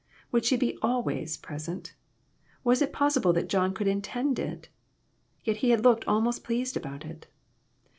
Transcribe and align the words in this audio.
Would 0.31 0.45
she 0.45 0.57
be 0.57 0.79
"always" 0.81 1.37
pres 1.37 1.69
ent? 1.69 1.93
Was 2.63 2.81
it 2.81 2.91
possible 2.91 3.33
that 3.33 3.47
John 3.47 3.71
could 3.71 3.87
intend 3.87 4.39
it? 4.39 4.67
Yet 5.43 5.57
he 5.57 5.69
had 5.69 5.83
looked 5.83 6.07
almost 6.07 6.43
pleased 6.43 6.75
about 6.75 7.05
it. 7.05 7.27